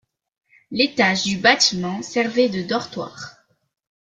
[0.71, 3.37] L'étage du bâtiment servait de dortoir.